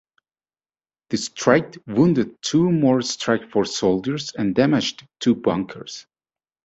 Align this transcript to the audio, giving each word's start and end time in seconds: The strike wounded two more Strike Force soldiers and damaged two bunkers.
The 1.11 1.17
strike 1.17 1.77
wounded 1.85 2.41
two 2.41 2.71
more 2.71 3.03
Strike 3.03 3.51
Force 3.51 3.77
soldiers 3.77 4.31
and 4.33 4.55
damaged 4.55 5.05
two 5.19 5.35
bunkers. 5.35 6.07